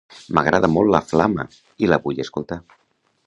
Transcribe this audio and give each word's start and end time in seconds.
M'agrada 0.37 0.69
molt 0.75 0.91
"La 0.95 1.01
flama" 1.11 1.45
i 1.87 1.91
la 1.93 2.01
vull 2.07 2.25
escoltar. 2.27 2.61